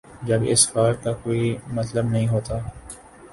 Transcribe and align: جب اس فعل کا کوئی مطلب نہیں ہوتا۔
جب 0.27 0.41
اس 0.47 0.61
فعل 0.71 0.93
کا 1.03 1.13
کوئی 1.13 1.55
مطلب 1.67 2.05
نہیں 2.05 2.27
ہوتا۔ 2.27 2.57